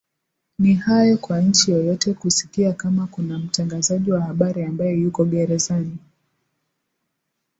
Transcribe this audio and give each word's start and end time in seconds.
ni 0.59 0.73
hayo 0.73 1.17
kwa 1.17 1.41
nchi 1.41 1.71
yoyote 1.71 2.13
kusikia 2.13 2.73
kama 2.73 3.07
kuna 3.07 3.39
mtangazaji 3.39 4.11
wa 4.11 4.21
habari 4.21 4.63
ambaye 4.63 4.99
yuko 4.99 5.25
gerezani 5.25 5.97